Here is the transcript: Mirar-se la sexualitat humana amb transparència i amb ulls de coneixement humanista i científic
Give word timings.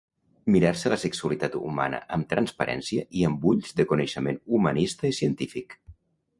Mirar-se 0.53 0.91
la 0.93 0.97
sexualitat 1.01 1.57
humana 1.59 1.99
amb 2.17 2.29
transparència 2.33 3.05
i 3.21 3.29
amb 3.31 3.47
ulls 3.53 3.79
de 3.81 3.87
coneixement 3.95 4.43
humanista 4.59 5.13
i 5.15 5.17
científic 5.23 5.81